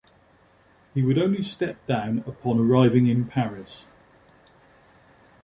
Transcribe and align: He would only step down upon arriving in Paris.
He 0.95 1.03
would 1.03 1.19
only 1.19 1.43
step 1.43 1.85
down 1.85 2.23
upon 2.25 2.57
arriving 2.57 3.05
in 3.05 3.25
Paris. 3.27 3.83